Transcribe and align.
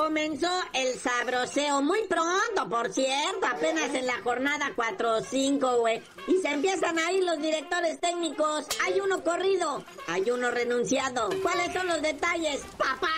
Comenzó 0.00 0.48
el 0.72 0.98
sabroseo 0.98 1.82
muy 1.82 2.00
pronto, 2.08 2.66
por 2.70 2.90
cierto, 2.90 3.46
apenas 3.46 3.94
en 3.94 4.06
la 4.06 4.18
jornada 4.22 4.72
4 4.74 5.16
o 5.18 5.20
5, 5.20 5.76
güey. 5.80 6.02
Y 6.26 6.38
se 6.38 6.48
empiezan 6.48 6.98
a 6.98 7.12
ir 7.12 7.22
los 7.22 7.38
directores 7.38 8.00
técnicos. 8.00 8.66
Hay 8.82 8.98
uno 8.98 9.22
corrido, 9.22 9.84
hay 10.08 10.30
uno 10.30 10.50
renunciado. 10.50 11.28
¿Cuáles 11.42 11.74
son 11.74 11.86
los 11.86 12.00
detalles, 12.00 12.62
papá? 12.78 13.10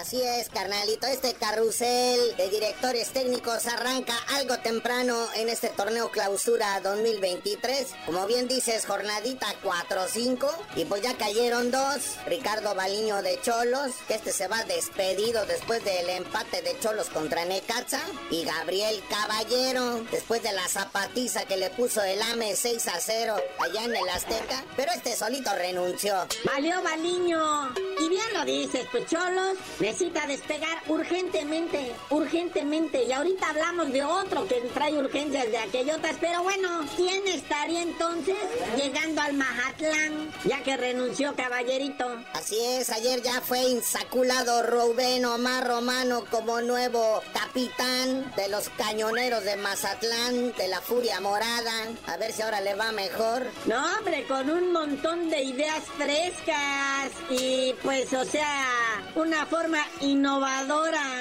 Así 0.00 0.20
es, 0.20 0.50
carnalito. 0.50 1.06
Este 1.06 1.32
carrusel 1.32 2.36
de 2.36 2.50
directores 2.50 3.08
técnicos 3.08 3.66
arranca 3.66 4.14
algo 4.34 4.58
temprano 4.58 5.16
en 5.36 5.48
este 5.48 5.70
torneo 5.70 6.10
clausura 6.10 6.80
2023. 6.82 7.94
Como 8.04 8.26
bien 8.26 8.46
dices, 8.46 8.84
jornadita 8.84 9.46
4-5. 9.64 10.50
Y 10.76 10.84
pues 10.84 11.00
ya 11.00 11.16
cayeron 11.16 11.70
dos. 11.70 12.16
Ricardo 12.26 12.74
Baliño 12.74 13.22
de 13.22 13.40
Cholos, 13.40 13.92
que 14.06 14.16
este 14.16 14.32
se 14.32 14.48
va 14.48 14.64
despedido 14.64 15.46
después 15.46 15.82
del 15.82 16.10
empate 16.10 16.60
de 16.60 16.78
Cholos 16.78 17.08
contra 17.08 17.46
Necaxa. 17.46 18.02
Y 18.30 18.44
Gabriel 18.44 19.02
Caballero, 19.08 20.04
después 20.10 20.42
de 20.42 20.52
la 20.52 20.68
zapatiza 20.68 21.46
que 21.46 21.56
le 21.56 21.70
puso 21.70 22.02
el 22.02 22.20
AME 22.20 22.54
6 22.54 22.88
a 22.88 23.00
0 23.00 23.36
allá 23.60 23.84
en 23.84 23.96
el 23.96 24.08
Azteca. 24.10 24.62
Pero 24.76 24.92
este 24.92 25.16
solito 25.16 25.50
renunció. 25.54 26.26
Valió 26.44 26.82
Baliño. 26.82 27.72
Y 27.98 28.10
bien 28.10 28.34
lo 28.34 28.44
dices, 28.44 28.86
pues 28.92 29.06
Cholos 29.06 29.56
necesita 29.86 30.26
despegar 30.26 30.82
urgentemente, 30.88 31.92
urgentemente. 32.10 33.04
Y 33.04 33.12
ahorita 33.12 33.50
hablamos 33.50 33.92
de 33.92 34.02
otro 34.02 34.48
que 34.48 34.56
trae 34.74 34.98
urgencias 34.98 35.46
de 35.46 35.58
aquellotas. 35.58 36.16
Pero 36.20 36.42
bueno, 36.42 36.84
¿quién 36.96 37.26
estaría 37.28 37.82
entonces 37.82 38.36
llegando 38.76 39.20
al 39.20 39.34
Mazatlán? 39.34 40.32
Ya 40.44 40.60
que 40.64 40.76
renunció 40.76 41.36
Caballerito. 41.36 42.04
Así 42.32 42.56
es, 42.60 42.90
ayer 42.90 43.22
ya 43.22 43.40
fue 43.40 43.60
insaculado 43.62 44.64
Rubén 44.64 45.24
Omar 45.24 45.68
Romano 45.68 46.24
como 46.32 46.60
nuevo 46.62 47.22
capitán 47.32 48.32
de 48.36 48.48
los 48.48 48.68
cañoneros 48.70 49.44
de 49.44 49.56
Mazatlán, 49.56 50.52
de 50.54 50.66
la 50.66 50.80
Furia 50.80 51.20
Morada. 51.20 51.72
A 52.08 52.16
ver 52.16 52.32
si 52.32 52.42
ahora 52.42 52.60
le 52.60 52.74
va 52.74 52.90
mejor. 52.90 53.46
No, 53.66 53.84
hombre, 53.98 54.26
con 54.26 54.50
un 54.50 54.72
montón 54.72 55.30
de 55.30 55.42
ideas 55.42 55.84
frescas 55.96 57.12
y 57.30 57.72
pues, 57.84 58.12
o 58.12 58.24
sea, 58.24 58.95
una 59.16 59.46
forma 59.46 59.78
innovadora. 60.00 61.15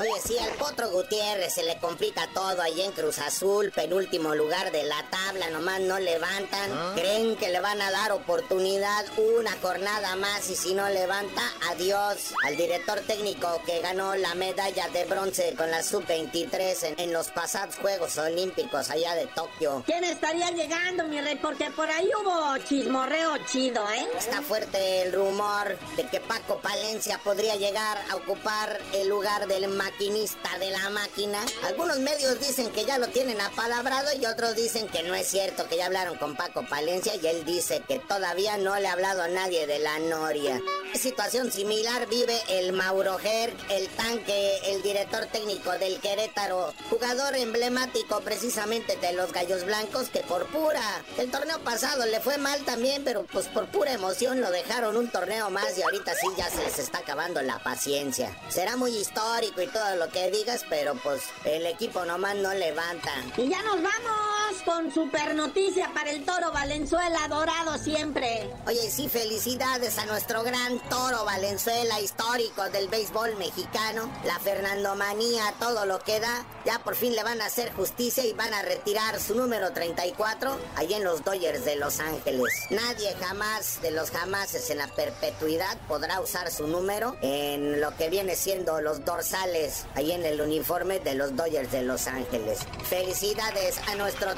Oye, 0.00 0.18
sí, 0.24 0.38
al 0.38 0.48
Potro 0.52 0.88
Gutiérrez 0.88 1.52
se 1.52 1.62
le 1.62 1.76
complica 1.78 2.26
todo 2.32 2.62
ahí 2.62 2.80
en 2.80 2.92
Cruz 2.92 3.18
Azul, 3.18 3.70
penúltimo 3.70 4.34
lugar 4.34 4.72
de 4.72 4.82
la 4.84 5.04
tabla, 5.10 5.50
nomás 5.50 5.80
no 5.80 5.98
levantan. 5.98 6.94
Creen 6.94 7.36
que 7.36 7.50
le 7.50 7.60
van 7.60 7.82
a 7.82 7.90
dar 7.90 8.12
oportunidad 8.12 9.04
una 9.18 9.52
jornada 9.60 10.16
más 10.16 10.48
y 10.48 10.56
si 10.56 10.72
no 10.72 10.88
levanta, 10.88 11.42
adiós. 11.70 12.32
Al 12.46 12.56
director 12.56 13.00
técnico 13.00 13.60
que 13.66 13.80
ganó 13.80 14.14
la 14.14 14.34
medalla 14.34 14.88
de 14.88 15.04
bronce 15.04 15.54
con 15.54 15.70
la 15.70 15.82
sub-23 15.82 16.82
en, 16.84 17.00
en 17.00 17.12
los 17.12 17.28
pasados 17.28 17.76
Juegos 17.76 18.16
Olímpicos 18.16 18.88
allá 18.88 19.14
de 19.14 19.26
Tokio. 19.26 19.82
¿Quién 19.84 20.04
estaría 20.04 20.50
llegando, 20.52 21.04
mi 21.04 21.20
rey? 21.20 21.36
Porque 21.36 21.70
por 21.72 21.90
ahí 21.90 22.08
hubo 22.22 22.56
chismorreo 22.66 23.36
chido, 23.52 23.86
¿eh? 23.90 24.08
Está 24.16 24.40
fuerte 24.40 25.02
el 25.02 25.12
rumor 25.12 25.76
de 25.96 26.06
que 26.06 26.20
Paco 26.20 26.58
Palencia 26.62 27.20
podría 27.22 27.56
llegar 27.56 27.98
a 28.10 28.16
ocupar 28.16 28.80
el 28.94 29.06
lugar 29.06 29.46
del 29.46 29.68
maquinista 29.90 30.58
de 30.58 30.70
la 30.70 30.90
máquina. 30.90 31.38
Algunos 31.66 31.98
medios 31.98 32.38
dicen 32.38 32.70
que 32.70 32.84
ya 32.84 32.98
lo 32.98 33.08
tienen 33.08 33.40
apalabrado 33.40 34.08
y 34.20 34.24
otros 34.26 34.54
dicen 34.54 34.88
que 34.88 35.02
no 35.02 35.14
es 35.14 35.26
cierto, 35.28 35.68
que 35.68 35.76
ya 35.76 35.86
hablaron 35.86 36.16
con 36.18 36.36
Paco 36.36 36.64
Palencia 36.68 37.14
y 37.16 37.26
él 37.26 37.44
dice 37.44 37.82
que 37.86 37.98
todavía 37.98 38.56
no 38.56 38.78
le 38.78 38.88
ha 38.88 38.92
hablado 38.92 39.22
a 39.22 39.28
nadie 39.28 39.66
de 39.66 39.78
la 39.78 39.98
Noria. 39.98 40.60
Situación 40.94 41.52
similar 41.52 42.08
vive 42.08 42.40
el 42.48 42.72
Mauro 42.72 43.16
Ger, 43.18 43.54
el 43.70 43.88
tanque, 43.88 44.58
el 44.66 44.82
director 44.82 45.26
técnico 45.26 45.70
del 45.72 46.00
Querétaro, 46.00 46.72
jugador 46.88 47.36
emblemático 47.36 48.20
precisamente 48.20 48.96
de 48.96 49.12
los 49.12 49.32
Gallos 49.32 49.64
Blancos 49.64 50.08
que 50.08 50.20
por 50.20 50.46
pura, 50.46 50.82
el 51.18 51.30
torneo 51.30 51.58
pasado 51.60 52.06
le 52.06 52.20
fue 52.20 52.38
mal 52.38 52.60
también, 52.64 53.04
pero 53.04 53.24
pues 53.24 53.46
por 53.48 53.68
pura 53.68 53.92
emoción 53.92 54.40
lo 54.40 54.50
dejaron 54.50 54.96
un 54.96 55.10
torneo 55.10 55.50
más 55.50 55.76
y 55.78 55.82
ahorita 55.82 56.12
sí 56.14 56.26
ya 56.36 56.50
se 56.50 56.62
les 56.62 56.78
está 56.78 56.98
acabando 56.98 57.40
la 57.42 57.58
paciencia. 57.60 58.36
Será 58.48 58.76
muy 58.76 58.96
histórico 58.96 59.62
y 59.62 59.66
todo 59.72 59.96
lo 59.96 60.08
que 60.08 60.30
digas, 60.30 60.64
pero 60.68 60.94
pues 60.94 61.22
el 61.44 61.66
equipo 61.66 62.04
nomás 62.04 62.36
no 62.36 62.52
levanta. 62.54 63.12
Y 63.36 63.48
ya 63.48 63.62
nos 63.62 63.82
vamos 63.82 64.29
con 64.64 64.92
super 64.92 65.34
noticia 65.34 65.90
para 65.94 66.10
el 66.10 66.24
toro 66.24 66.52
Valenzuela, 66.52 67.28
dorado 67.28 67.78
siempre. 67.78 68.50
Oye, 68.66 68.90
sí, 68.90 69.08
felicidades 69.08 69.98
a 69.98 70.06
nuestro 70.06 70.42
gran 70.42 70.78
toro 70.88 71.24
Valenzuela, 71.24 72.00
histórico 72.00 72.68
del 72.70 72.88
béisbol 72.88 73.36
mexicano. 73.36 74.10
La 74.24 74.38
Fernandomanía, 74.38 75.54
todo 75.58 75.86
lo 75.86 76.00
que 76.00 76.20
da. 76.20 76.44
Ya 76.64 76.78
por 76.80 76.96
fin 76.96 77.14
le 77.14 77.22
van 77.22 77.40
a 77.40 77.46
hacer 77.46 77.72
justicia 77.72 78.24
y 78.24 78.32
van 78.32 78.52
a 78.52 78.62
retirar 78.62 79.20
su 79.20 79.34
número 79.34 79.72
34 79.72 80.58
ahí 80.76 80.94
en 80.94 81.04
los 81.04 81.24
Dodgers 81.24 81.64
de 81.64 81.76
Los 81.76 82.00
Ángeles. 82.00 82.52
Nadie 82.70 83.14
jamás 83.20 83.80
de 83.82 83.90
los 83.90 84.10
jamases 84.10 84.70
en 84.70 84.78
la 84.78 84.88
perpetuidad 84.88 85.78
podrá 85.88 86.20
usar 86.20 86.50
su 86.50 86.66
número 86.66 87.16
en 87.22 87.80
lo 87.80 87.96
que 87.96 88.10
viene 88.10 88.36
siendo 88.36 88.80
los 88.80 89.04
dorsales 89.04 89.86
ahí 89.94 90.12
en 90.12 90.24
el 90.24 90.40
uniforme 90.40 91.00
de 91.00 91.14
los 91.14 91.36
Dodgers 91.36 91.72
de 91.72 91.82
Los 91.82 92.06
Ángeles. 92.06 92.60
Felicidades 92.88 93.78
a 93.88 93.94
nuestro 93.94 94.34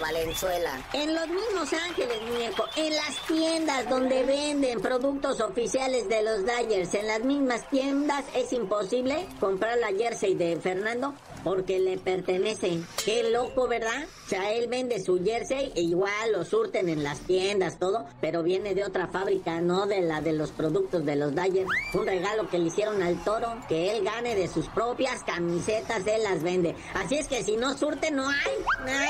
Valenzuela. 0.00 0.80
En 0.92 1.14
los 1.14 1.28
mismos 1.28 1.72
Ángeles, 1.72 2.22
muñeco, 2.22 2.64
en 2.76 2.94
las 2.94 3.16
tiendas 3.26 3.88
donde 3.88 4.22
venden 4.24 4.80
productos 4.80 5.40
oficiales 5.40 6.08
de 6.08 6.22
los 6.22 6.46
Dodgers, 6.46 6.94
en 6.94 7.06
las 7.08 7.20
mismas 7.24 7.68
tiendas 7.68 8.24
es 8.34 8.52
imposible 8.52 9.26
comprar 9.40 9.78
la 9.78 9.88
jersey 9.88 10.34
de 10.34 10.56
Fernando 10.60 11.14
porque 11.44 11.78
le 11.80 11.98
pertenece. 11.98 12.80
Qué 13.04 13.30
loco, 13.30 13.68
¿verdad? 13.68 14.06
O 14.26 14.28
sea, 14.28 14.52
él 14.52 14.68
vende 14.68 15.02
su 15.02 15.22
jersey 15.22 15.72
e 15.74 15.82
igual 15.82 16.32
lo 16.32 16.44
surten 16.44 16.88
en 16.88 17.02
las 17.02 17.20
tiendas, 17.20 17.78
todo, 17.78 18.06
pero 18.20 18.42
viene 18.42 18.74
de 18.74 18.84
otra 18.84 19.08
fábrica, 19.08 19.60
no 19.60 19.86
de 19.86 20.00
la 20.00 20.20
de 20.20 20.32
los 20.32 20.50
productos 20.52 21.04
de 21.04 21.16
los 21.16 21.34
Dodgers. 21.34 21.68
Un 21.94 22.06
regalo 22.06 22.48
que 22.48 22.58
le 22.58 22.68
hicieron 22.68 23.02
al 23.02 23.22
toro, 23.24 23.48
que 23.68 23.90
él 23.90 24.04
gane 24.04 24.34
de 24.34 24.48
sus 24.48 24.68
propias 24.68 25.22
camisetas, 25.24 26.06
él 26.06 26.22
las 26.22 26.42
vende. 26.42 26.74
Así 26.94 27.16
es 27.16 27.28
que 27.28 27.42
si 27.42 27.56
no 27.56 27.76
surte, 27.76 28.10
no 28.10 28.26
hay. 28.28 28.52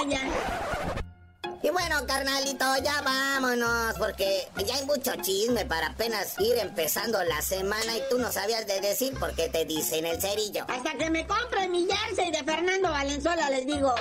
Y 0.08 0.91
bueno, 1.82 2.06
carnalito, 2.06 2.64
ya 2.84 3.02
vámonos, 3.02 3.94
porque 3.98 4.46
ya 4.66 4.76
hay 4.76 4.84
mucho 4.84 5.12
chisme 5.16 5.64
para 5.64 5.88
apenas 5.88 6.38
ir 6.38 6.56
empezando 6.58 7.22
la 7.24 7.42
semana 7.42 7.96
y 7.96 8.02
tú 8.08 8.18
no 8.18 8.30
sabías 8.30 8.66
de 8.66 8.80
decir 8.80 9.18
por 9.18 9.34
qué 9.34 9.48
te 9.48 9.64
dicen 9.64 10.06
el 10.06 10.20
cerillo. 10.20 10.64
Hasta 10.68 10.94
que 10.94 11.10
me 11.10 11.26
compre 11.26 11.68
mi 11.68 11.86
jersey 11.90 12.30
de 12.30 12.44
Fernando 12.44 12.90
Valenzuela, 12.90 13.50
les 13.50 13.66
digo. 13.66 13.92